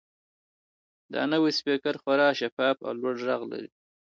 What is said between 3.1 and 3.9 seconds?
غږ لري.